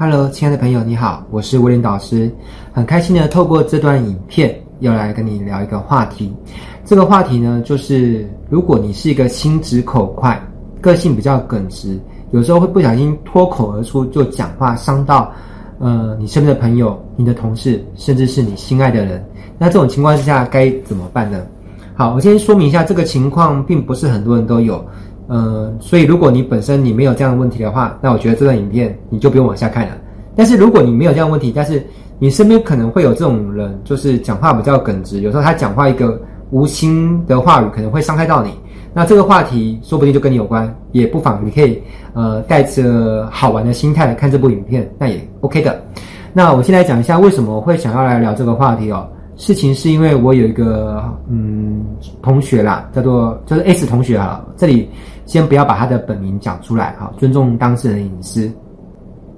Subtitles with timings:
[0.00, 2.32] Hello，亲爱的朋友，你好，我是威廉导师，
[2.72, 6.32] 很开心的透过这段影片，要来跟你聊一个话题。
[6.84, 10.40] 这个话题呢，就是如果你是一个心直口快，
[10.80, 11.98] 个性比较耿直，
[12.30, 15.32] 有时候会不小心脱口而出就讲话伤到
[15.80, 19.20] 呃你身边的朋友、你的同事，甚至是你心爱的人，
[19.58, 21.44] 那这种情况之下该怎么办呢？
[21.96, 24.80] 好，我先说明一下，这个情况并不是很多人都有。
[25.28, 29.92] 呃，所以如果你本身你没有这样的问题的话，那我觉得这段影片你就不用往下看了。
[30.34, 31.80] 但是如果你没有这样的问题，但是
[32.18, 36.20] 你身边可能会有这种人，就是讲话比较耿直，有时候他讲话一个
[36.50, 38.50] 无心的话语可能会伤害到你。
[38.94, 41.80] 那这个话题说不定就跟你有关，也不妨你可以
[42.14, 45.80] 呃带着好玩的心态来看这部影片，那也 OK 的。
[46.32, 49.06] 那我先来讲一下为什么会想要来聊这个话题哦。
[49.38, 51.86] 事情是因为我有一个嗯
[52.20, 54.90] 同学啦，叫做就是 S 同学啊，这里
[55.26, 58.50] 先不要把他的本名讲出来哈，尊重当事人隐私。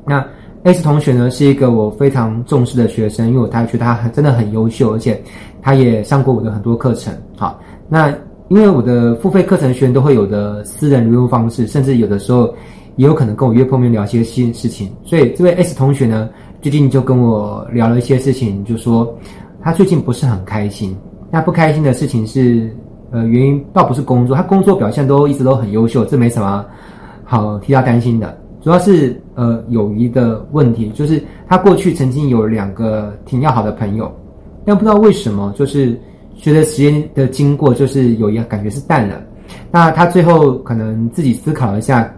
[0.07, 0.27] 那
[0.65, 5.23] S 同学呢是一个我非常重视的学生，因为我他觉得他真的很优秀，而且
[5.61, 7.13] 他也上过我的很多课程。
[7.37, 8.09] 好，那
[8.49, 12.55] 因为我的付费课程学员都会有的私人联络方式，甚至有的时候
[12.96, 16.30] 也有可能跟我约碰面聊一些新事情，所以这位 S 同学呢
[16.63, 19.15] 最近就跟我聊了一些事情，就说。
[19.63, 20.97] 他最近不是很开心，
[21.30, 22.75] 那不开心的事情是，
[23.11, 26.65] 呃，原因倒不是工作，他工作表现都一直都很优秀，这没什么
[27.25, 28.37] 好替他担心的。
[28.63, 34.11] 主要是呃友谊的问题，就是他过去曾经有两个挺要好的朋友，
[34.65, 35.99] 但不知道为什么，就是
[36.35, 39.23] 随着时间的经过，就是友谊感觉是淡了。
[39.71, 42.13] 那他最后可能自己思考了一下，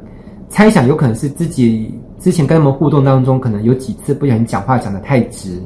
[0.48, 5.60] 猜想有可能是自己之前跟他们互动当中，可能有几次不小心讲话讲得太直。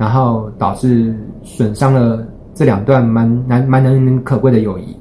[0.00, 4.96] 然后导致损伤了这两段蛮难蛮难能可贵的友谊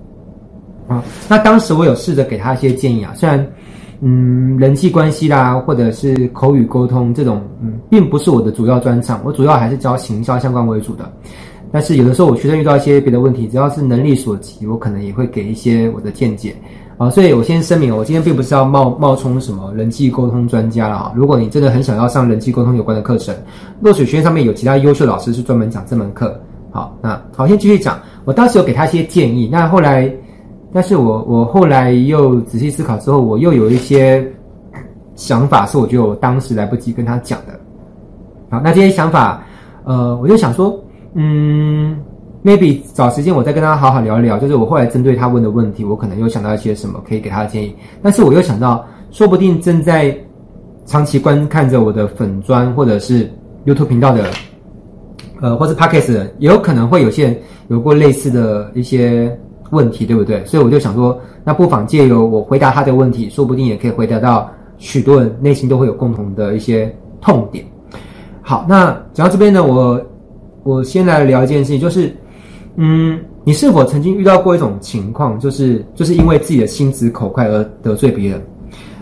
[0.89, 1.01] 啊。
[1.29, 3.47] 那当时我有试着给他一些建议啊，虽然
[4.01, 11.09] 嗯人际关系啦，或者是口语沟通这种嗯，并不是我的主要专长，我主要还是教行销相关为主的。
[11.71, 16.53] 但是有的时候我学生遇到一些别的问题，只要是能力所及，我可能也会给一些我的见解。
[16.99, 21.13] 啊，所以我先声明，我今天并不是要冒冒充什么人际沟通专家了啊。
[21.15, 23.33] 如果你真的很想要上人际沟通有关的课程，
[23.79, 26.37] 落水学院上面有其他优秀老师是专门讲这门课。
[26.71, 27.97] 好，那好，先继续讲。
[28.25, 30.13] 我当时有给他一些建议，那后来，
[30.73, 34.29] 但是我我后来又仔细思考之后，我又有一些
[35.15, 37.57] 想法，是我觉得我当时来不及跟他讲的。
[38.49, 39.41] 好，那这些想法，
[39.85, 40.77] 呃，我就想说，
[41.13, 41.97] 嗯。
[42.43, 47.75] Maybe 找时间我再跟他好好聊一聊，就是我后来针对他问的问题，我可能又想到一些什么可以给他的建议。
[48.01, 50.15] 但是我又想到，说不定正在
[50.85, 53.29] 长期观看着我的粉专或者是
[53.65, 54.23] YouTube 频道的，
[55.41, 59.37] 呃，或是 Podcast 的，也有可能会有些人有过类似的一些
[59.71, 60.43] 问题，对不对？
[60.45, 67.65] 所以我就想说，那不妨借由我回答他的问题，说不定也可以回答到许多人内心都会有共同的一些痛点。
[68.41, 70.01] 好，那讲到这边呢，我
[70.63, 72.15] 我先来聊一件事情，就是。
[72.81, 78.41] 嗯，你是否曾经遇到过一种情况，就是就是因为自己的心直口快而得罪别人？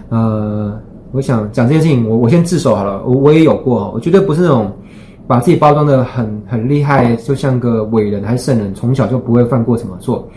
[0.09, 0.75] 呃，
[1.11, 3.03] 我想讲这件事情，我我先自首好了。
[3.05, 4.75] 我我也有过，我绝对不是那种
[5.27, 10.27] 把自己包装的很很厉害，就像个伟人还是圣人，从小就不会犯过什么错。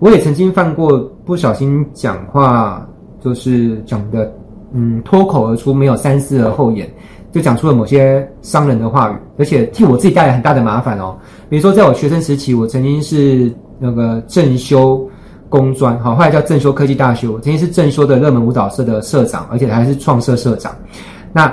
[0.00, 2.84] 我也曾经犯过不小心讲话，
[3.20, 4.34] 就是讲的
[4.72, 6.92] 嗯脱口而出，没有三思而后言。
[7.32, 11.16] 就讲出了某些伤人的话语，而且替我自己带来很大的麻烦哦。
[11.48, 15.08] 比如说，在我学生时期，我曾经是那个正修
[15.48, 17.28] 工专，好，后来叫正修科技大学。
[17.28, 20.74] 我曾经是正修的热门舞蹈社的社长，而且还是创社社长。
[21.32, 21.52] 那，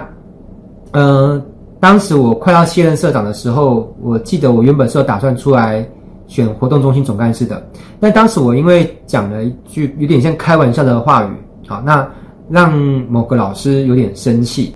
[0.94, 1.42] 呃，
[1.80, 5.88] 当时我快要卸任社长的时候，我记得我原本是有打算出来
[6.28, 7.62] 选活动中心总干事的，
[8.00, 11.30] 但当时我因为讲了一句有点像开玩笑的话语，
[11.68, 12.08] 好，那
[12.50, 12.74] 让
[13.10, 14.76] 某个老师有点生气。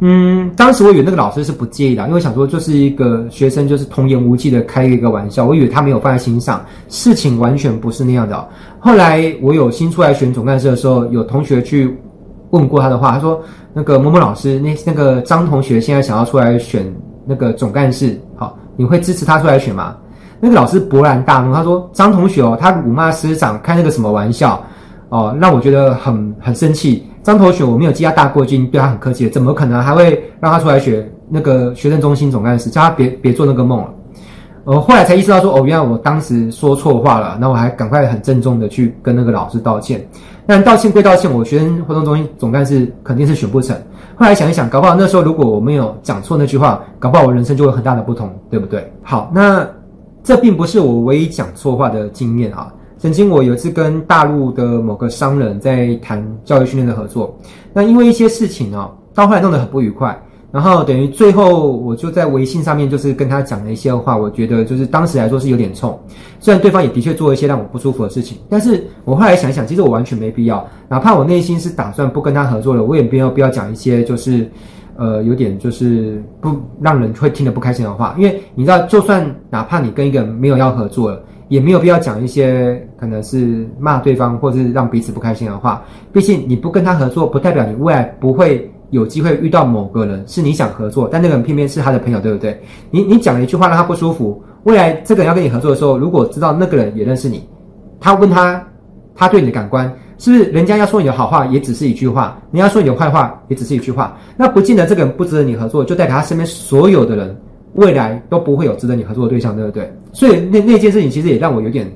[0.00, 6.62] 嗯，当时我以为那个老师是不介意的，因为想说就是一个学生，就是童言无忌的开一个玩笑，我以为他没有放在心上。
[6.88, 8.48] 事情完全不是那样的。
[8.78, 11.96] 后来我有新出来选总干事的时候，有同学去
[12.50, 13.40] 问过他的话，他说
[13.72, 16.94] 那个某某老师，那那个张同学现在想要出来选
[17.24, 19.96] 那个总干事，好，你会支持他出来选吗？
[20.38, 24.62] 那个老师勃然大怒，他说张同学哦，他辱骂师长，开那个什么玩笑
[25.08, 27.02] 哦，让我觉得很很生气。
[27.26, 32.70] 张同学，我没有记他大过，已经对他很客气了，怎么可能还会让他出来学那个学生中心总干事？
[32.70, 33.92] 叫他别别做那个梦了。
[34.62, 37.36] 呃，后来才意识到说，哦，原来我当时说错话了。
[37.40, 40.06] 那我还赶快很郑重的去跟那个老师道歉。
[40.46, 43.76] 但道歉归道歉，我学生活动中心总干事肯定是选不成。
[44.14, 48.88] 后来想一想，搞不好那时候如果我没有讲错那句话，搞不好我人生就会很大的不同，对不对？
[49.02, 49.66] 好，那
[50.22, 52.72] 这并不是我唯一讲错话的经验啊。
[52.98, 57.36] 曾经我有一次跟大陆的某个商人在谈教育训练的合作，
[57.72, 60.18] 那因为一些事情哦，到后来弄得很不愉快。
[60.52, 65.98] 然后等于最后，我就在微信上面就是跟他讲了一些话，我觉得就是当时来说是有点冲。
[66.40, 70.66] 虽然对方也的确做了一些让我不舒服的事情，但是我后来想想，其实我完全没必要。
[70.88, 74.50] 哪怕我内心是打算不跟他合作了，我也没有必要讲一些就是，
[74.96, 78.14] 呃，有点就是不让人会听得不开心的话。
[78.16, 85.82] 因为你知道，就算哪怕你跟一个没有要合作了，也没有必要讲一些可能是骂对方或者是让彼此不开心的话。
[86.12, 88.70] 毕竟你不跟他合作，不代表你未来不会。
[88.90, 92.56] 有机会遇到某个人是你想合作，但那个人偏偏是他的朋友，对不对？
[92.88, 97.44] 你你讲了一句话让他不舒服，未来这个人要跟你合作的时候，如果知道那个人也认识你，
[97.98, 98.64] 他问他
[99.12, 107.36] 他对你的感官是不是人家要说你的好话也只是一句话，人家说你的坏话也只是一句话，那不见得这个人不值得你合作，就代表他身边所有的人
[107.74, 109.92] 未来都不会有值得你合作的对象，对不对？
[110.12, 111.90] 所以那那件事情其实也让我有点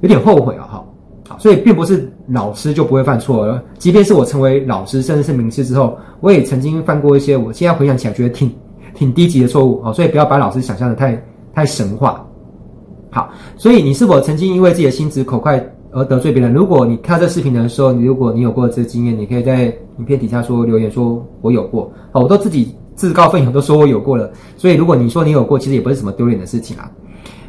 [0.00, 0.84] 有点后悔啊，哈。
[1.26, 3.62] 好，所以并不是老师就不会犯错了。
[3.78, 8.52] 即便是我成为老师，甚至是名师之后，我也曾经犯过一些我现在回想起来觉得挺
[8.94, 9.80] 挺低级的错误。
[9.82, 11.22] 好，所以不要把老师想象的太
[11.54, 12.22] 太神话。
[13.10, 16.52] 好，所以你是否曾经因为自己的心直口快而得罪别人？
[16.52, 21.90] 如果你看这视频的时候，你如果你有过这经验，你可以在影片底下说留言说我有过。
[22.12, 24.30] 好，我都自己自告奋勇都说我有过了。
[24.56, 26.90] 所以如果你说你有过，其实也不是什么丢脸的事情啊。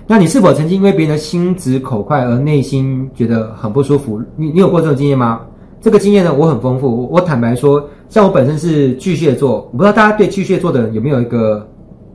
[0.08, 4.22] 那你是否曾经因为别人的心直口快而内心觉得很不舒服？
[4.36, 5.42] 你你有过这种经验吗？
[5.82, 7.08] 这个经验呢，我很丰富。
[7.12, 11.68] 我，坦白说，像我本身是巨蟹座，我不知道大家对巨蟹座的有没有一个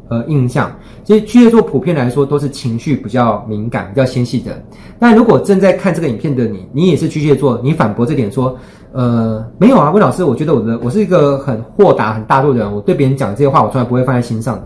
[0.08, 0.72] 呃印象？
[1.04, 4.62] 其实巨蟹座普遍来说都是情绪比较敏感、比较纤细的。
[4.98, 8.56] 那如果正在看这个影片的你，你也是巨蟹座，你反驳这点说，
[8.92, 14.60] 呃，没有啊，温老师，我觉得我的我是一个很豁达、很大度的人，我对别人讲这些话，我从来不会放在心上。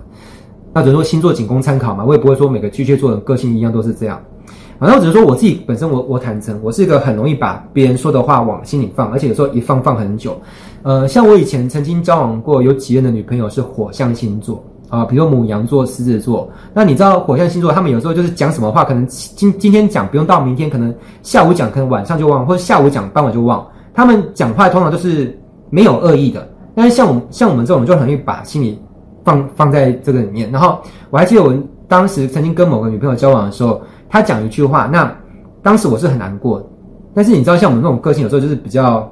[0.72, 4.20] 那只能说星座仅供参考嘛，我也不会说每个巨蟹座的个性一样都是这样。
[4.78, 10.36] 反正我只是说我自己本身我，我坦诚，我是一个很容易把别人说的话往心里放，而且有时候一放放很久。
[10.82, 16.48] 呃，像我以前曾经交往过有几任的女朋友是火象星座啊、比如母羊座、狮子座。
[16.72, 23.64] 那你知道火象星座他们有时候就是讲什么话，可能今今天讲不用到明天，可能下午讲，可能晚上就忘，或者下午讲傍晚就忘。
[23.94, 25.38] 他们讲话通常都是
[25.70, 28.78] 没有恶意的，但是像我像我们这种就很容易把心里。
[29.24, 31.50] 放放在这个里面，然后我还记得我
[31.88, 35.10] 当时曾经跟某个女朋友交往的时候，她讲一句话，那
[35.62, 36.62] 当时我是很难过，
[37.14, 39.10] 但是你知道，像我们这种个性，有时候就是比较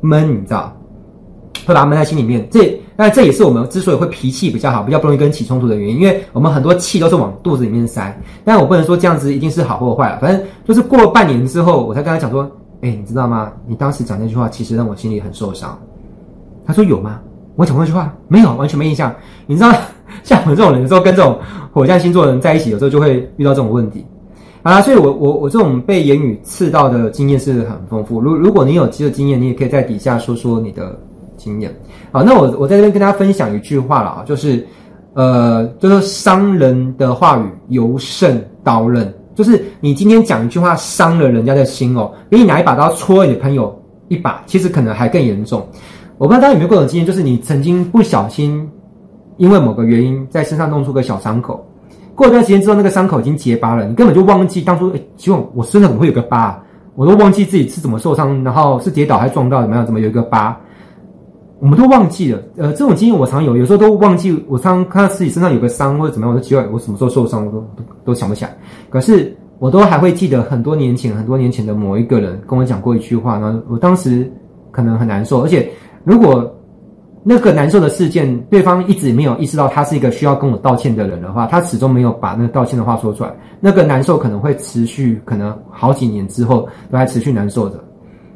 [0.00, 0.74] 闷，你知道，
[1.66, 2.48] 会把它闷在心里面。
[2.50, 8.18] 这那这也是我们之所以会脾气比较好，比较不容易跟人起冲突的原因，因为我们很多气都是往肚子里面塞。
[8.46, 12.50] 但我不能说这样子一定是好或坏，反正就是过了半年之后，我才跟她讲说，
[12.82, 13.52] 哎，你知道吗？
[13.66, 15.78] 你当时讲那句话，其实让我心里很受伤。
[16.66, 17.20] 他说有吗？
[17.56, 19.14] 我讲过那句话没有，完全没印象。
[19.46, 19.70] 你知道，
[20.22, 21.38] 像我们这种人，有时候跟这种
[21.72, 24.06] 火象星座的人在一起，有时候就会遇到这种问题
[24.62, 24.80] 啊。
[24.80, 28.20] 所以我我我这种被言语刺到的经验是很丰富。
[28.20, 30.98] 如如果你有这个经验，你也可以在底下说说你的
[31.36, 31.74] 经验。
[32.12, 34.66] 好，那我我在这边跟大家分享一句话了啊，就是
[35.12, 43.74] 呃，就是伤人的话语尤胜刀刃，就是你今天讲一句话伤了人家的心哦，比你拿一把刀戳你的朋友
[44.08, 45.66] 一把，其实可能还更严重。
[46.18, 48.68] 我不知道大家有没有过这种经验，就是你曾经不小心
[49.38, 51.66] 因为某个原因在身上弄出个小伤口，
[52.14, 54.90] 过一段时间之后，那个伤口已经结疤了，你根本就忘记当初。
[54.90, 56.62] 哎，希望我身上怎么会有个疤？
[56.94, 59.86] 我都忘记自己是怎么受伤，然后是跌倒还是撞到怎么样？
[59.86, 60.54] 怎么有一个疤？
[61.60, 62.42] 我们都忘记了。
[62.56, 64.44] 呃，这种经验我常有，有时候都忘记。
[64.48, 68.56] 我常看到自己身上有个伤或者怎么样，我都奇怪我什么时候受伤，我都都都想不起来。
[68.88, 74.30] 可是我都还会记得很多年前、很多年前的某一个人跟我讲过一句话，然后我当时
[74.70, 75.70] 可能很难受，而且。
[76.02, 76.50] 如果
[77.22, 83.30] 那个难受的事件，对方一直没有意识到他是一个需要跟我道歉的人的话，他始终没有把那个道歉的话说出来，
[83.60, 87.84] 那个难受可能会持续，可能好几年之后都还持续难受着。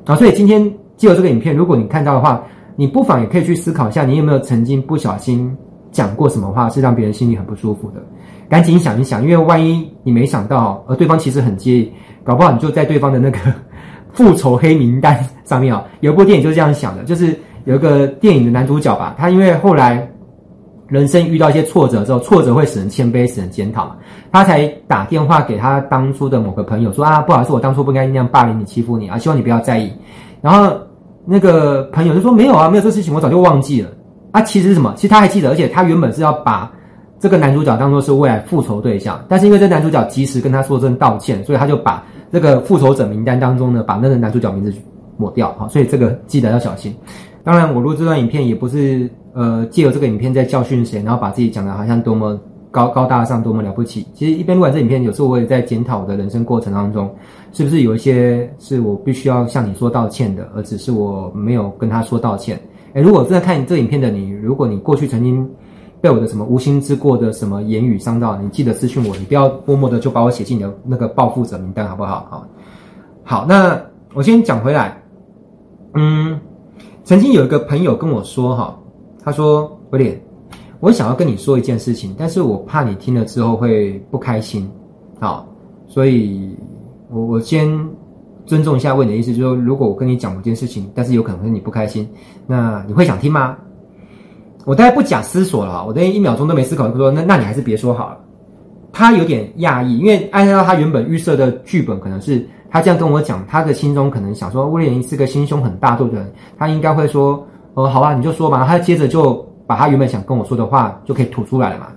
[0.05, 0.63] 啊，所以今天
[0.99, 2.45] 借由这个影片，如果你看到的话，
[2.77, 5.57] 你不妨也可以去思考一下，你有没有曾经不小心
[5.91, 8.03] 讲过什么话是让别人心里很不舒服的？
[8.49, 13.39] 赶紧想一想，因为万一你没想到，而对方其实很介意，搞不好你就在对方的那个
[14.13, 15.85] 复仇黑名单上面啊。
[16.01, 17.37] 有一部电影就是这样想的，就是。
[17.65, 20.07] 有一个电影的男主角吧，他因为后来
[20.87, 23.97] 人生遇到一些挫折之后，挫折会使人谦卑，使人检讨嘛，
[24.31, 29.91] 他才打电话给他当初的某个朋友说啊，不好意思，我当初不应该那样霸凌你、欺负你啊，希望你不要在意。
[30.43, 30.77] 然后
[31.27, 33.91] 那个朋友就说没有啊，没有这事情，我早就忘记了。
[34.31, 34.93] 啊，其实是什么？
[34.97, 36.71] 其实他还记得，而且他原本是要把
[37.21, 44.73] 这个男主角当做是未来复仇对象，但是因为这男主角及时跟他说声道歉，所以他就把这个复仇者名单当中呢，把那个男主角名字
[45.17, 45.55] 抹掉。
[45.59, 46.95] 好，所以这个记得要小心。
[47.45, 52.39] 当然，我录这段影片也不是呃借由这个影片在教训谁，然后把自己讲的好像多么
[52.75, 54.05] 高高大上、多么了不起。
[54.13, 57.09] 其实一边录完这影片，有时候我也在检讨我的人生过程当中，
[57.53, 62.61] 是不是有一些是我必须要向你说道歉的，而只是我没有跟他说道歉。
[62.95, 65.49] 诶，如果正在看这影片的你，如果你过去曾经
[66.01, 72.27] 被我的什么无心之过的什么言语伤到，你记得私讯我，你不要默默的就把我写进你的那个报复者名单，好不好？
[72.29, 72.47] 好，
[73.23, 73.81] 好，那
[74.15, 75.01] 我先讲回来，
[75.95, 76.41] 嗯，
[77.05, 78.77] 曾经有一个朋友跟我说，哈，
[79.23, 80.21] 他说，威廉，
[80.81, 84.71] 我想要跟你说一件事情，但是我怕你听了之后会不开心，
[85.21, 85.47] 好，
[85.87, 86.57] 所以
[87.11, 87.69] 我我先。
[88.47, 92.07] 尊重一下问你的意思，就是说，如果我跟你讲某件事情，但是有可能会你不开心，
[92.47, 93.57] 那你会想听吗？
[94.67, 98.19] 我大概不假思索了，我等于一秒钟都没思考，就说那那你还是别说好了。
[98.93, 108.67] 他有点讶异，因为按照他原本预设的剧本，可能是他这样跟我讲，他的心中可能想说，威廉是个心胸很大度的人，他应该会说，哦，好吧，你就说吧。
[108.69, 111.89] 他接着就把他原本想跟我说的话就可以吐出来了嘛。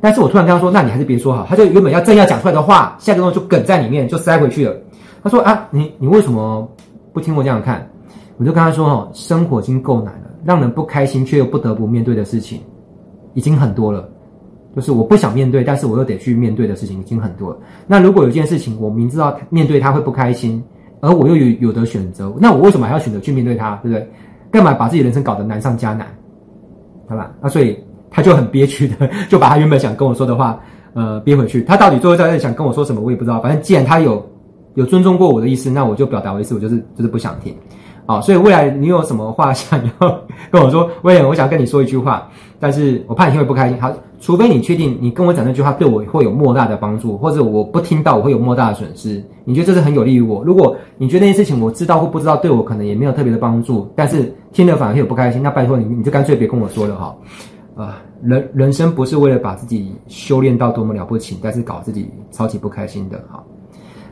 [0.00, 4.76] 但是我突然跟他说，那你还是别说好，他就原本要正要讲出来的话，下个动作就梗在里面，就塞回去了。
[5.22, 6.68] 他说啊，你你为什么
[7.12, 7.88] 不听我这样看？
[8.38, 12.60] 我就跟他说哦，生活已经够难了，让人不开心却又不得不面对的事情
[13.34, 14.08] 已经很多了。
[14.74, 17.58] 就是我不想面对，但是我又得去面对的事情已经很多了。
[17.86, 20.60] 那如果有一件事情我明知道面对他会不开心，
[21.00, 23.76] 而我又有有的选择，那我为什么还要选择去面对他？
[23.82, 24.10] 对不对？
[24.50, 26.06] 干嘛把自己人生搞得难上加难？
[27.12, 27.30] 对吧？
[27.40, 27.78] 那所以
[28.10, 30.58] 他就很憋屈的就把他原本想跟我说的话
[30.94, 31.62] 呃憋回去。
[31.62, 33.40] 他到底最后在想跟我说什么，我也不知道。
[33.40, 34.24] 反正既然他有。
[34.74, 37.54] 有尊重过我的意思，那我就表达我的意思，我就是就是不想听，
[38.06, 40.18] 啊，所以未来你有什么话想要
[40.50, 42.26] 跟我说，威廉，我想跟你说一句话，
[42.58, 43.78] 但是我怕你听会不开心。
[43.78, 43.92] 好，
[44.22, 50.44] 除非你确定你跟我讲那句话对我会有莫大的帮助，或者我不听到我会有莫大的损失，你觉得这是很有利于我。
[50.44, 57.16] 如果你觉得那件事情我知道或不知道对我可能也没有特别的帮助，但是听了反而会有不开心，那拜托你，你就干脆别跟我说了哈。
[57.74, 63.42] 啊，人人生不是为了把自己修炼到多么了不起，但是搞自己超级不开心的哈。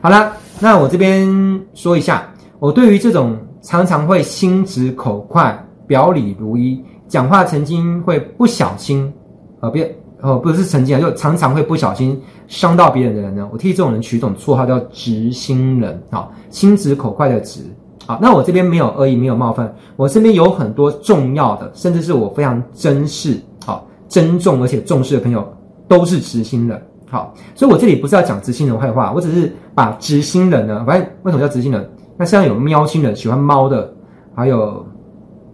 [0.01, 1.25] 好了，那我这边
[1.73, 2.27] 说一下，
[2.59, 9.13] 我对于这种常常会心直口快、表里如一，讲话曾经会不小心，
[9.59, 17.61] 呃，别，哦，不是曾经啊，就常常会不小心伤到别人的人呢，我替这种人取一种绰号叫直心人，好，心直口快的直，
[18.05, 25.47] 好，那我这边没有恶意，没有冒犯，我身边有很多重要的，甚至是我非常珍视、好珍重而且重视的朋友，
[25.87, 26.81] 都是直心人。
[27.09, 31.89] 好，所以我这里不是要讲直心人坏话，我只是把直心人呢，反正为什么叫直心人？
[32.15, 33.91] 那现在有喵星人，喜欢猫的，
[34.35, 34.85] 还有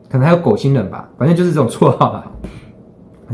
[0.09, 2.31] 可能还有狗星人吧，反正就是这种绰号吧。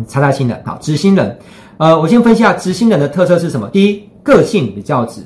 [0.07, 1.37] 叉叉星人，好，直心人。
[1.77, 3.67] 呃，我先分析下直心人的特色是什么？
[3.69, 5.21] 第一，个性比较直，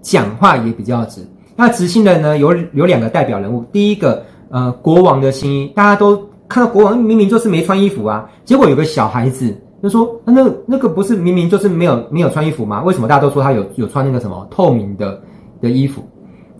[0.00, 1.20] 讲话也比较直。
[1.56, 6.16] 那直心人呢，有有两个代表人物，第一个，呃，国王的新衣，大家都
[6.48, 9.54] 看到国王明明就是没穿衣服啊，结果有个小孩子。
[9.82, 12.80] 就说那那那个不是明明就是没有没有穿衣服吗？
[12.84, 15.20] 为什么大家都说他有有穿那个什么透明的
[15.60, 16.08] 的衣服？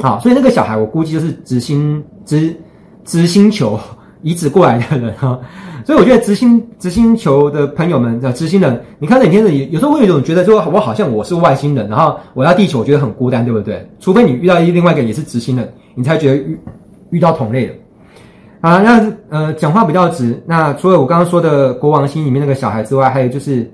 [0.00, 2.61] 好，所以那个小孩我估计就是直星直
[3.04, 3.78] 直星球
[4.23, 5.38] 移植过来的人哈。
[5.85, 13.85] 所以我觉得直星直星球的朋友们的直星人，你看哪天的有时候会有一种觉得说我好像我是外星人，然后我要地球，我觉得很孤单，对不对？
[13.99, 16.59] 除非你遇到另外一个也是直星人，你才觉得遇
[17.11, 17.75] 遇到同类的。
[18.61, 20.41] 啊，那呃，讲话比较直。
[20.47, 23.69] 那除了我刚刚说的国王星里面那个小孩之外，还有就是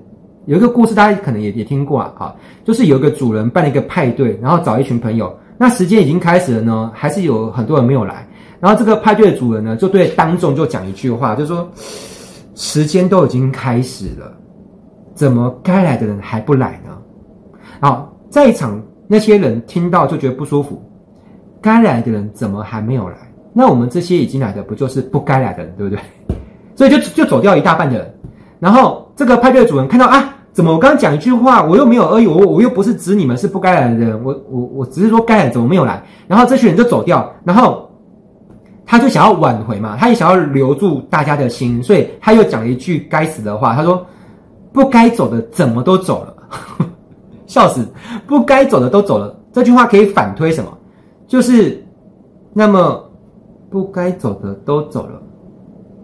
[0.47, 2.11] 有一个故事，大家可能也也听过啊。
[2.17, 5.31] 啊，就是有一个主人办了一个派对，然后找一群朋友。
[5.59, 8.27] 那时间已经开始了呢，还是有很多人没有来。
[8.59, 11.67] 然后这个派对的主人呢，就对当众就讲一句话，就说：
[12.55, 14.31] 时间都已经开始了，
[15.13, 16.97] 怎么该来的人还不来呢？
[17.79, 20.81] 好，在场那些人听到就觉得不舒服，
[21.61, 23.15] 该来的人怎么还没有来？
[23.53, 26.03] 那我们这些已经来的，不就是不该来的人，对不对？
[26.75, 28.13] 所以就就走掉一大半的人。
[28.59, 36.03] 然后这个派对的主人看到啊，怎么我刚刚讲一句话，我又没有恶意，我我又不是指你们是不该来的人，我我我只是说该来，怎么没有来？
[36.27, 37.88] 然后这群人就走掉，然后
[38.89, 44.03] 他就想要挽回嘛，他也想要留住大家的心，所以他又讲了一句该死的话，他说
[44.73, 46.33] 不该走的怎么都走了，
[47.45, 47.87] 笑死，
[48.25, 49.33] 不该走的都走了。
[49.53, 50.75] 这句话可以反推什么？
[51.27, 51.85] 就是
[52.53, 53.05] 那么。
[53.71, 55.21] 不该走的都走了，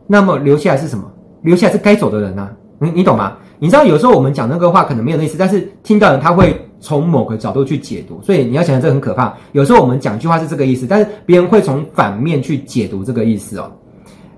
[0.06, 1.04] 那么留下来是什么？
[1.42, 3.38] 留下来是该走的人啊，你你懂吗？
[3.58, 9.34] 你知道有时候我们讲那个话可能没有意思，但是听到人他会从某个角度去解读，所以你要想这很可怕。
[9.54, 13.72] 有时候我们讲句话是这个意思，但是别人会从反面去解读这个意思哦。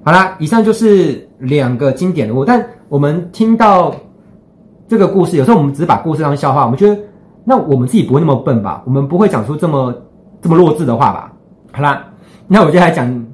[0.01, 3.93] 好啦，以上就是两个经典人物，但我们听到
[4.87, 6.97] 这个故事，有时候我们只是把故事当笑话，我们觉得
[7.43, 8.81] 那我们自己不会那么笨吧？
[8.85, 9.93] 我们不会讲出这么
[10.41, 11.33] 这么弱智的话吧？
[11.73, 12.05] 好啦。
[12.49, 13.25] 那我就来讲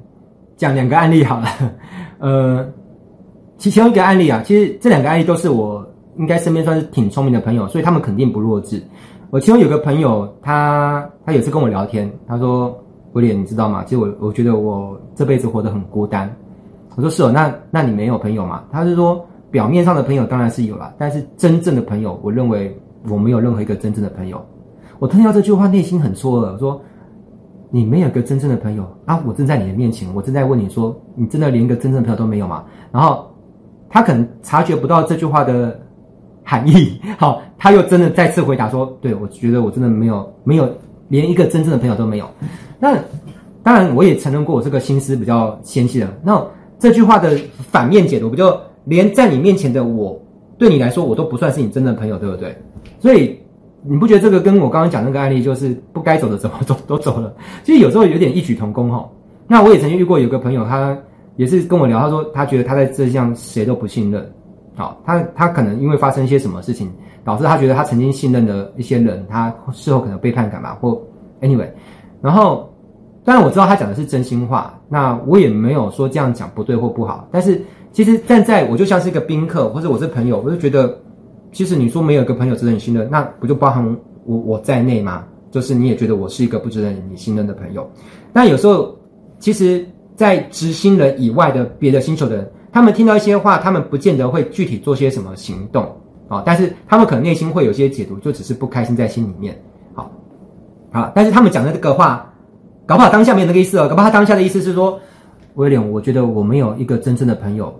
[0.56, 1.46] 讲两个案例好了，
[2.18, 2.66] 呃，
[3.58, 8.82] 其其中一个案例啊，其实这两个案例都是我应该身边算是挺聪明的朋友，所以他们肯定不弱智。
[9.30, 12.76] 我其中有个朋友，他他有次跟我聊天，他说
[13.14, 13.82] ：“威廉，你知道吗？
[13.84, 16.32] 其实我我觉得我这辈子活得很孤单，
[16.94, 18.62] 我说是哦，那那你没有朋友吗？
[18.70, 22.76] 他是说表面上的朋友当然是有了，但是真正的朋友，我认为
[23.08, 24.40] 我没有任何一个真正的朋友。
[25.00, 26.80] 我听到这句话，内心很错愕，我说
[27.70, 29.20] 你没有个真正的朋友啊！
[29.26, 32.64] 我正在你的面前，我正在问你说，你真的连一个真正的朋友都没有吗？
[32.92, 33.28] 然后
[33.88, 35.80] 他可能察觉不到这句话的
[36.44, 40.68] 含义， 好，他又真的再次回答说，对，我觉得我真的没有没有
[41.08, 42.28] 连一个真正的朋友都没有。
[42.78, 42.96] 那
[43.62, 46.06] 当然，我也承认过我这个心思比较纤细的。
[46.22, 46.46] 那
[46.78, 47.36] 这句话的
[47.70, 50.20] 反面解读，不就连在你面前的我，
[50.58, 52.54] 对你来说，我都不算是你真正的朋友，对不对？
[53.00, 53.38] 所以
[53.82, 57.32] 你不觉得这个跟我刚刚讲那个案例，就是不该走的怎么走 都走了？
[57.62, 59.08] 其实有时候有点异曲同工哈。
[59.46, 60.96] 那我也曾经遇过有个朋友，他
[61.36, 64.30] 也是跟我聊，他说他觉得他在这项谁都不信任。
[64.74, 66.90] 好，他他可能因为发生一些什么事情，
[67.24, 71.00] 导致他觉得他曾经信任的一些人，他事后可能背叛感嘛，或
[71.40, 71.68] anyway，
[72.20, 72.70] 然后。
[73.26, 77.26] 当然我知道他讲的是真心话，那我也没有说这样讲不对或不好。
[77.30, 77.58] 但是
[77.90, 80.94] 其实站在我就像是一个宾客，或者我是朋友，我就觉得，
[81.50, 83.82] 其实你说没有一个朋友值得你信任，那不就包含
[84.26, 85.24] 我我在内吗？
[85.50, 87.90] 就是你也觉得我是一个不值得你信任的朋友。
[88.30, 88.94] 那有时候，
[89.38, 95.86] 其实，在执行人以外的别的星球的人，他们听到一些话，他们不见得会具体做些什么行动
[96.28, 99.56] 啊，但是他们可能内心会有些解读，就只是不开心在心里面。
[99.94, 100.10] 好，
[100.90, 102.28] 啊，但是他们讲的这个话。
[102.86, 105.00] 搞不好当下没有那个意思哦，搞不好他当下的意思是说，
[105.54, 107.72] 威廉，我觉得我没有一个真正的朋友。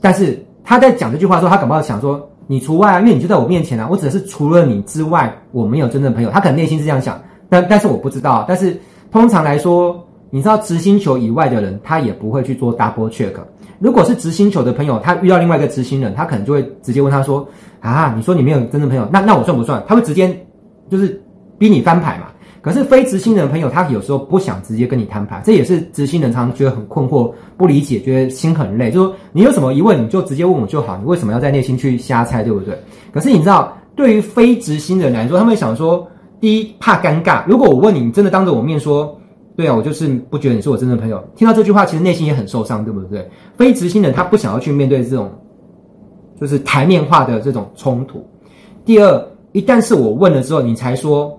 [0.00, 6.30] 但是他在讲这句话的时候，他搞不好想说，你除外啊，因为你就在我面前啊，我只是除了你之外，我没有真正的朋友。
[6.30, 8.44] 他可能内心是这样想，但但是我不知道。
[8.46, 8.78] 但是
[9.10, 13.32] 通常来说，你知道，直星球以外的人，他也不会去做 double check。
[13.78, 17.46] 如果是直星球的朋友，他遇到另外一个直星人，他可能就会直接问他说，
[17.80, 19.82] 啊，你说你没有真正朋友，那那我算不算？
[19.86, 20.34] 他会直接
[20.90, 21.22] 就是
[21.58, 22.28] 逼你翻牌嘛。
[22.62, 28.90] 可是非直星人的朋友，他有时候不想直接跟你摊牌，这也是直星人常常觉得很困惑、不理解，觉得心很累。
[28.90, 32.76] 就是说你有什么疑问，你就直接问我就好，你为什么要在内心去瞎猜，对不对？
[33.12, 36.04] 可是你知道，对于非直星人来说，他们想说：
[36.40, 37.44] 第一，怕尴尬。
[37.46, 39.16] 如果我问你，你真的当着我面说，
[39.56, 41.22] 对啊，我就是不觉得你是我真正的朋友。
[41.34, 43.28] 听到这句话，其实内心也很受伤，对不对？
[43.56, 45.30] 非直星人他不想要去面对这种，
[46.40, 48.24] 就是台面化的这种冲突。
[48.84, 51.36] 第二，一旦是我问了之后，你才说。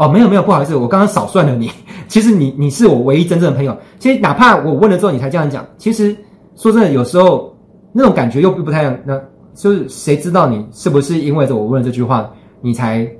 [0.00, 1.68] 哦，没有没有，不好意思，我刚刚少算了你。
[2.06, 3.76] 其实你你是我唯一真正的朋友。
[3.98, 6.16] 其实哪怕我问了之后你才这样讲，其实
[6.54, 7.52] 说真的，有时候
[7.92, 8.96] 那种感觉又不不太。
[9.04, 9.20] 那
[9.56, 13.10] 就是谁知道你是不是因为着我问了这句话，你才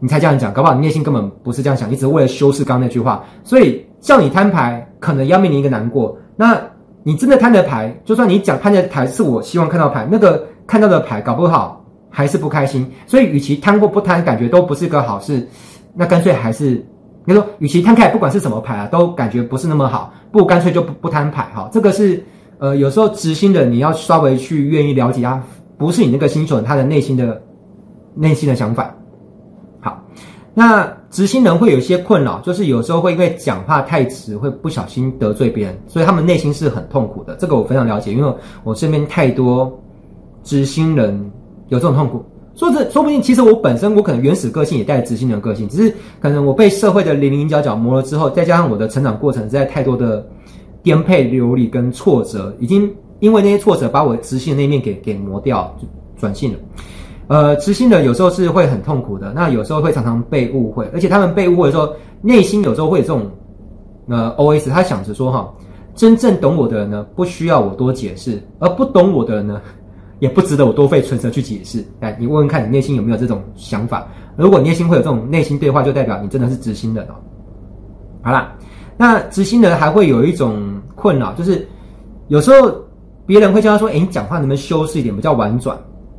[0.00, 0.52] 你才这样讲？
[0.52, 3.22] 搞不好你内心根本不是这样想，你只是为了修饰刚刚那句话。
[3.44, 6.16] 所以叫你摊牌，可能要面临一个难过。
[6.36, 6.58] 那
[7.02, 12.90] 你真的摊的牌，就算你讲摊的牌是我希望看到牌，那个看到的牌搞不好还是不开心。
[13.06, 15.46] 所以与其摊或不摊，感觉都不是个好事。
[15.94, 16.82] 那干脆还是，
[17.26, 21.68] 你说，与其摊开，不管是什么牌啊，都感觉不是那么好，不如干脆就不不摊牌哈。
[21.70, 22.24] 这个是，
[22.58, 25.42] 呃，有时候直星的你要稍微去愿意了解他，
[25.76, 27.42] 不是你那个星球人他的内心的
[28.14, 28.94] 内心的想法。
[30.60, 37.34] 那直星人会有一些困扰，就是有时候会因为讲话太直，会不小心得罪别人，所以他们内心是很痛苦的。
[37.36, 38.30] 这个我非常了解，因为
[38.62, 39.72] 我身边太多
[40.44, 41.18] 直星人
[41.70, 42.22] 有这种痛苦。
[42.56, 50.28] 说这说不定，其实我本身我可能原始个性也带着直星人个性，只是可能我被社会的零零角角磨了之后，再加上我的成长过程实在太多的
[50.82, 55.88] 颠沛流离跟挫折，已经因为那些挫折把我直性的那一面给给磨掉，就
[56.20, 56.58] 转性了。
[57.30, 61.88] 呃，直星人有时候是会很痛苦的，那有时候会常常被误会，而且他们被误会的时候，
[62.20, 63.22] 内心有时候会有这种
[64.08, 65.48] 呃 OS，他想着说哈，
[65.94, 69.60] 真正懂我的人呢，不需要我多解释，而不懂我的人呢。
[70.18, 71.82] 也不值得我多费唇舌去解释。
[71.98, 74.06] 来，你问问看你内心有没有这种想法？
[74.36, 77.14] 如果你内心会有这种内心对话，就代表你真的是直星人哦。
[78.20, 78.52] 好啦，
[78.98, 81.66] 那直星人还会有一种困扰，就是
[82.28, 82.70] 有时候
[83.24, 85.74] 别人会叫他说：“哎，你讲话能不能修饰一点，比较婉转？”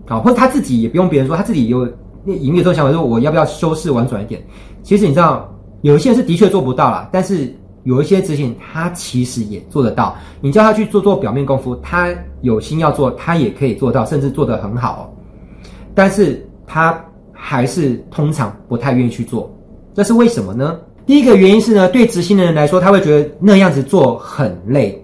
[0.07, 1.87] 好，或者他自己也不用别人说，他自己有
[2.23, 4.41] 那隐秘这种想法，说我要不要修饰婉转一点？
[4.83, 5.49] 其实你知道，
[5.81, 7.53] 有一些人是的确做不到啦，但是。
[7.83, 10.15] 有一些执行，他其实也做得到。
[10.39, 12.09] 你叫他去做做表面功夫，他
[12.41, 15.11] 有心要做，他也可以做到，甚至做得很好。
[15.95, 19.51] 但是他还是通常不太愿意去做，
[19.95, 20.79] 这是为什么呢？
[21.07, 25.03] 第一个原因是呢，对执行的人来说，他会觉得那样子做很累。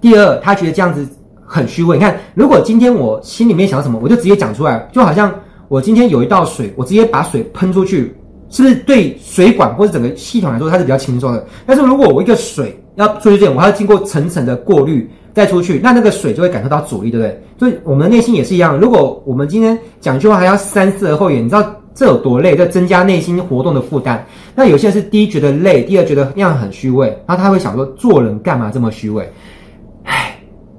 [0.00, 1.08] 第二，他觉得这样子
[1.46, 1.96] 很虚伪。
[1.96, 5.32] 你看，如果今天我心里面想什么，我就直接讲出来，就好像
[5.68, 8.14] 我今天有一道水，我直接把水喷出去。
[8.48, 11.44] 是不是对水管或者整个系统来说，它是比较轻松的？
[11.66, 17.42] 但是如果我一个水要出去，我还要经过层层的过滤再出去，那那个水就会感受到阻力，对不对？
[17.58, 18.78] 所以我们的内心也是一样。
[18.78, 22.54] 如果我们今天讲一句话还要三思而后言，你知道这有多累？
[22.54, 24.24] 这增加内心活动的负担。
[24.54, 29.28] 那有些人是第一觉得累，第二觉得那样很虚伪，然后他会想说，做人干嘛这么虚伪？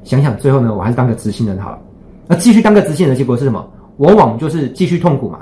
[0.07, 1.79] 想想最后呢，我还是当个执行人好了。
[2.27, 3.65] 那继续当个执行人的结果是什么？
[3.97, 5.39] 往往就是继续痛苦嘛。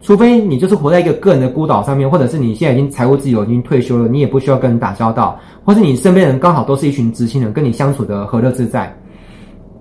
[0.00, 8.94] 除非你就是活在一个个人的孤岛上面，或者是你现在已经财务自由，已经退休了，你也不需要跟人打交道，或是你身边人刚好都是一群执行人，跟你相处的和乐自在。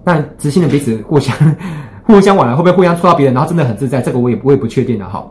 [0.03, 1.35] 但执行人彼此互相
[2.03, 4.01] 互相往来，会不会互相戳到别人，然后真的很自在？
[4.01, 5.25] 这个我也我也不确定了哈。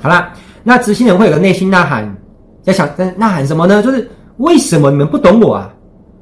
[0.00, 0.32] 好啦，
[0.62, 2.16] 那执行人会有个内心呐喊，
[2.62, 3.82] 在想在呐喊什么呢？
[3.82, 5.74] 就是为什么你们不懂我啊？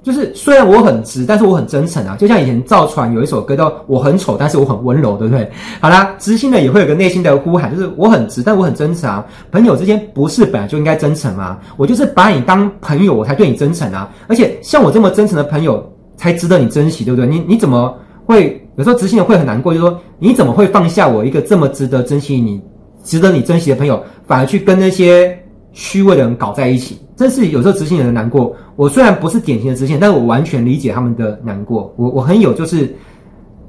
[0.02, 2.16] 就是虽然我很直，但是我很真诚啊。
[2.18, 5.48] 就像以前赵传有一首歌叫《我很丑，但是我很温柔》，对不对？
[5.80, 9.24] 好啦，执行人也会有个内心的呼喊，就是我很直，但我很真诚啊。
[9.50, 11.58] 朋友之间不是本来就应该真诚吗？
[11.76, 14.10] 我就是把你当朋友，我才对你真诚啊。
[14.26, 15.84] 而且像我这么真诚的朋友，
[16.16, 17.26] 才值得你珍惜，对不对？
[17.28, 19.72] 你你怎么会有时候执行的会很难过？
[19.72, 22.60] 就是说你怎么会放下我一个这么值得珍惜你、
[23.04, 25.38] 值得你珍惜的朋友，反而去跟那些
[25.72, 26.98] 虚伪的人搞在一起？
[27.22, 28.52] 真是有时候执行人的难过。
[28.74, 31.94] 我虽然不是典型的执行，但是我完全理解他们的难过。
[31.96, 32.92] 我我很有就是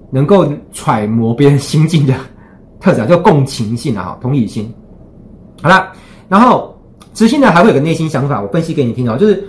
[0.10, 2.16] 能够揣摩别人心境的
[2.80, 4.74] 特质，叫共情性啊，同理心。
[5.62, 5.92] 好啦，
[6.28, 6.76] 然后
[7.14, 9.48] 执行人还会有个内心想法，我分析给你听哦，就是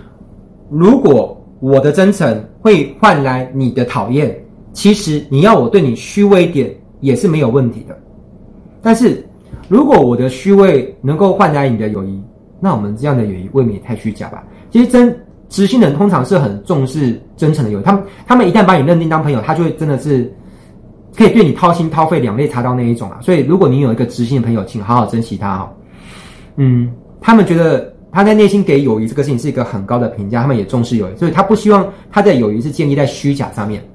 [0.69, 4.39] 如果我的真诚会换来你的讨厌，
[4.75, 7.99] 其实你要我对你虚伪一点也是没有问题的。
[8.83, 9.27] 但是
[9.67, 12.23] 如果我的虚伪能够换来你的友谊，
[12.65, 14.43] 那我们这样的友谊未免也太虚假吧？
[14.71, 15.15] 其实真。
[15.51, 20.35] 知心人通常是很重视真诚的友谊，他们他们一旦把你认定当朋友，他就会真的是
[21.15, 23.21] 可以对你掏心掏肺、两肋插刀那一种啊。
[23.21, 25.73] 所以，如果你有一个知心的朋友，请好好珍惜他哈。
[26.57, 33.87] 嗯，他们觉得他在内心给友谊这个事情是一个很高的评价，他们也重视友谊，所以他不希望他的友谊是建立在虚假上面。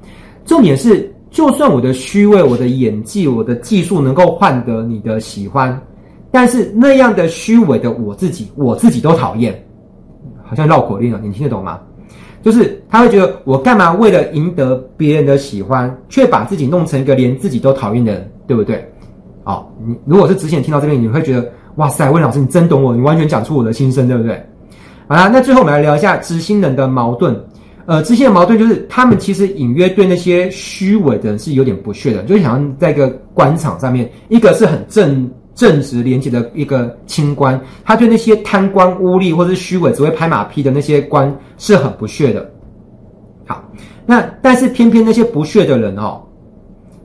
[0.46, 5.78] 重点是，就算我的虚伪、我的演技、我的技术能够换得你的喜欢，
[6.32, 9.54] 但是那样的虚伪的我自己，我自己都讨厌。
[10.44, 11.80] 好像绕口令了，你听得懂吗？
[12.42, 18.84] 就是他会觉得我干嘛为了赢得别人的喜欢，却把自己弄成一个连自己都讨厌的人，对不对？
[19.44, 24.42] 好，你如果是之前听到这边，你会觉得哇塞，温老师你真懂我，你完全讲出我的心声，对不对？
[25.08, 27.39] 好啦，那最后我们来聊一下执行人的矛盾。
[27.86, 35.30] 呃，执行的矛盾就是他们其实隐约对那些虚伪的人是有点不屑的，就是想要在一个官场上面，一个是很正。
[35.60, 42.50] 正直廉洁的一个清官，他对那些贪官污吏或者是虚伪只会拍马屁的那些官是很不屑的。
[43.45, 43.62] 好，
[44.06, 46.22] 那但是偏偏那些不屑的人哦，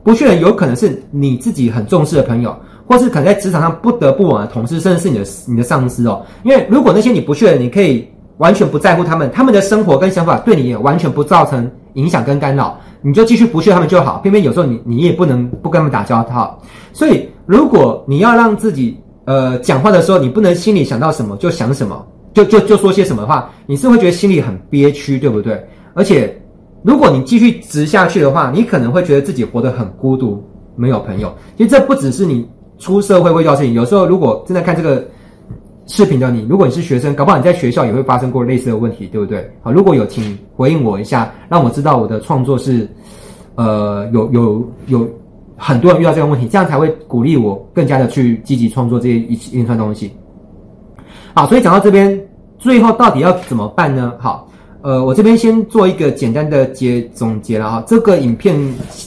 [0.05, 6.25] 不屑的人有可能是你自己很重视的朋友，或是可能在职场上不得不往的同事，甚至是你的你的上司哦。
[6.43, 14.17] 因为如果那些你不屑的，你可以完全不在乎他们，他们的生活跟想法对你也完全不造成影响跟干扰，你就继续不屑他们就好。
[14.23, 16.59] 偏偏有时候你你也不能不跟他们打交道，
[16.91, 17.29] 所以。
[17.47, 25.63] 如果你要让自己呃讲话的时候，你不能心里想到什么就想什么，就就就说些什么的话，你是会觉得心里很憋屈，对不对？
[25.93, 26.35] 而且，
[26.81, 30.43] 如果你继续直下去的话，你可能会觉得自己活得很孤独，
[30.75, 31.31] 没有朋友。
[31.55, 35.05] 其实这不只是你出社会会遇到事情，有时候如果正在看这个
[35.87, 39.49] 视频的你，如果你是学生，搞不好你在学校也会发生过类似的问题，对不对？
[39.61, 42.89] 好，如果有，请回应我一下，让我知道我的创作是
[43.55, 45.09] 呃有有有。
[45.57, 50.11] 很多人遇到这个问题，这样才会鼓励我更加的去积极创作这些一一串东西。
[51.33, 52.21] 好，所以讲到这边，
[52.59, 54.11] 最后到底要怎么办呢？
[54.19, 54.49] 好，
[54.85, 57.83] 呃，我这边先做一个简单的结总结了哈。
[57.87, 58.55] 这个影片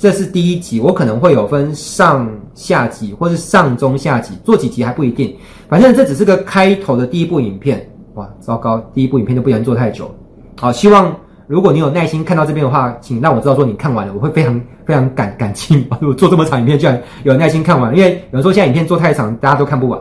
[0.01, 5.33] 这是第一集，我可能会有分上下集，或是上中下集，做几集还不一定。
[5.69, 7.89] 反正这只是个开头的第一部影片。
[8.15, 10.13] 哇，糟糕，第一部影片就不能做太久。
[10.59, 11.15] 好，希望。
[11.47, 15.87] 如果你有耐心看到这边的话，请让我知道说你看完了，我会非常非常感感激。
[16.03, 19.99] 我做这么长影片，居然有耐心看完，因为有时候现在影片做太长，大家都看不完。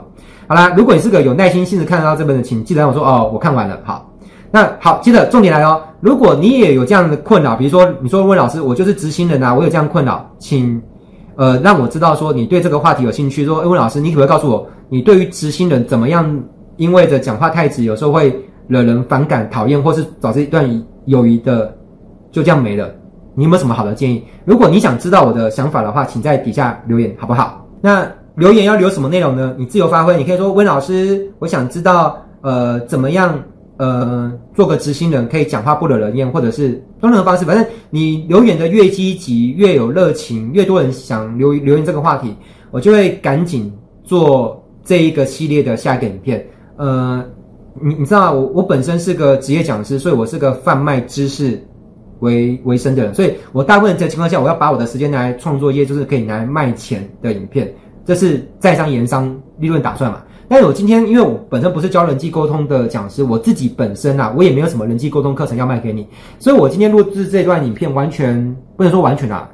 [0.48, 3.80] 好啦，如果你是个有耐心、性子看到这边的，请记得让我说哦，我看完了。
[3.86, 4.07] 好，
[4.52, 5.82] 那好，接着重点来哦。
[6.00, 10.82] 如果你也有这样的困扰，比如说你说温老师，我就是执行人啊，我有这样困扰，请
[11.36, 13.46] 呃让我知道说你对这个话题有兴趣。
[13.46, 16.44] 说，温老师，你可不可以告诉我，你对于执行人怎么样？
[16.78, 20.84] 因为着讲话太直，有时候会惹人反感、讨厌，或是导致一段。
[21.08, 21.74] 友谊的
[22.34, 22.86] 就这样没了，
[23.34, 24.22] 你有没有什么好的建议？
[24.44, 27.66] 如果你想知道我的想法的话，请在底下留言，好不好？
[27.80, 28.06] 那
[28.36, 29.56] 留言要留什么内容呢？
[29.58, 33.42] 你自由发挥，你可以说温老师，我想知道，呃，怎么样，
[33.78, 42.36] 呃，做个执行人可以讲话不惹人厌，或者是用任何方式，反正你留言的越积极，越有热情，越多人想留留言这个话题，
[42.72, 43.72] 我就会赶紧
[44.04, 46.46] 做这一个系列的下一个影片，
[46.78, 47.24] 呃。
[47.80, 51.64] 你你知道我我本身是个职业讲师，所以我是个贩卖知识
[52.22, 57.72] 为为生的人，所以我大部分的情况下，我要把我的时间拿来创作一些就是可以拿来卖钱的影片，
[58.04, 60.24] 这是在商言商利润打算嘛。
[60.50, 66.08] 但我今天因为我本身不是教人际沟通的讲师，我自己本身啊，我也没有什么人际沟通课程要卖给你，
[66.40, 69.50] 所以我今天录制这段影片，完全不能说完全啊，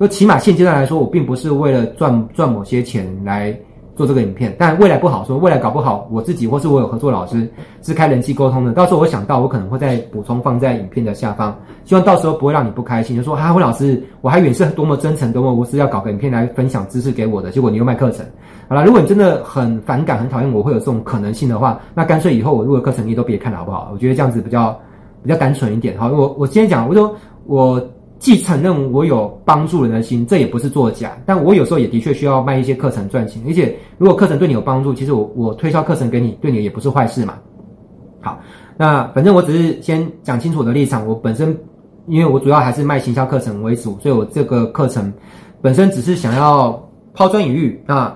[0.00, 3.58] 就起码现阶段来说，我并不是为了赚赚某些钱来。
[3.98, 5.36] 做这个影片，但未来不好说。
[5.36, 7.50] 未来搞不好，我自己或是我有合作老师
[7.82, 8.72] 是开人际沟通的。
[8.72, 11.52] 到时候我想到，我可能会再补充放在影片的下方，
[11.84, 13.16] 希望到时候不会让你不开心。
[13.16, 18.24] 就说啊，温老师，我还以为是多么真诚、多么无私，要搞个影片来分享知识给我的，结果你又卖课程。
[18.68, 23.90] 好了，如果你真的很反感、很讨厌我会有这种可能性的话，那干脆以后我录的课程你都别看了，好不好？
[23.92, 24.78] 我觉得这样子比较
[25.24, 25.98] 比较单纯一点。
[25.98, 27.12] 好，我我今天讲，我说
[27.46, 27.84] 我。
[28.18, 33.40] 既承认我有帮助人的心，这也不是作假，但我有时候也的确需要卖一些课程赚钱。
[33.46, 37.34] 而且，如果课程对你有帮助，其实我我推销课程给你，对你也不是坏事嘛。
[38.20, 38.40] 好，
[38.76, 41.06] 那反正我只是先讲清楚我的立场。
[41.06, 41.56] 我本身，
[42.08, 45.12] 因为我主要还是卖行销课程为主，所以我这个课程
[45.62, 46.76] 本身只是想要
[47.14, 48.12] 抛砖引玉，那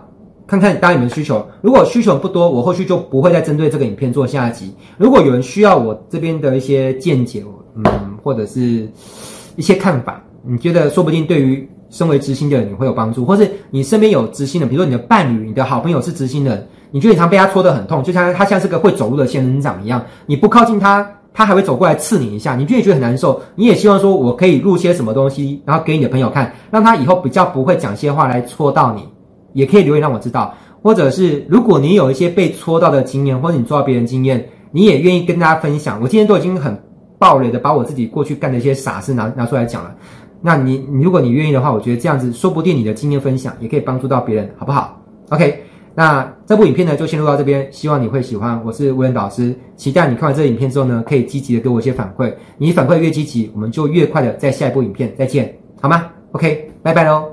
[0.49, 1.47] 看看大家有没有需求。
[1.61, 4.75] 如果需求不多，我后续就不会再针对这个影片做下集。
[4.99, 7.45] 如果有人需要我这边的一些见解，
[7.77, 7.85] 嗯，
[8.21, 8.89] 或者是。
[9.57, 23.41] 一些看法，你觉得说不定对于身为执行的人你会有帮助，或是你身边有执行的，比如说你的伴侣、你的好朋友是执行的，你觉得常被他戳得很痛，就像他像是个会走路的仙人掌一样，你不靠近他，他还会走过来刺你一下，你就会觉得很难受。
[23.55, 29.07] 你也希望说我可以录些什么东西，然后给你的朋友看，让他以后比较不会讲些话来戳到你，
[29.53, 30.55] 也可以留言让我知道。
[30.83, 36.01] 或者是如果你有一些被戳到的经验，或者你戳到别人经验，你也愿意跟大家分享。
[36.03, 36.77] 我今天都已经很。
[37.23, 39.95] 暴雷的把我自己过去干的一些傻事拿拿出来讲了，
[40.41, 45.63] 那你你如果你愿意的话，我觉得这样子说不定你的经验分享也可以帮助到别人，好不好？OK，
[45.95, 48.61] 那这部影片呢就先录到这边，希望你会喜欢。
[48.65, 52.35] 我是威廉导师，期待你看完这个影片之后呢，可以积极的给我一些反馈。
[52.59, 57.32] 你反馈越积极，我们就越快的在下一部影片再见，好吗？OK，拜拜喽。